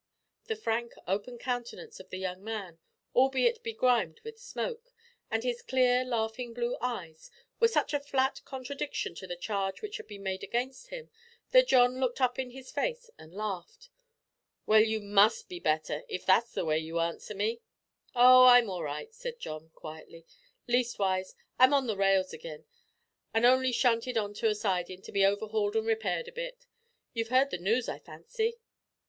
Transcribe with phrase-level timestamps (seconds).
[0.45, 2.79] The frank open countenance of the young man
[3.13, 4.91] albeit begrimed with smoke,
[5.29, 9.97] and his clear laughing blue eyes, were such a flat contradiction to the charge which
[9.97, 11.11] had been made against him
[11.51, 13.91] that John looked up in his face and laughed.
[14.65, 17.61] "Well, you must be better, if that's the way you answer me!"
[18.15, 20.25] "Oh, I'm all right," said John, quietly;
[20.67, 22.65] "leastwise I'm on the rails agin,
[23.35, 26.65] an' only shunted on to a sidin' to be overhauled and repaired a bit.
[27.13, 28.57] You've heard the noos, I fancy?"